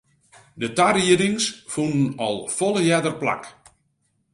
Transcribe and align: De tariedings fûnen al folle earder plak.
De 0.61 0.69
tariedings 0.77 1.45
fûnen 1.73 2.03
al 2.25 2.37
folle 2.57 2.81
earder 2.93 3.15
plak. 3.21 3.43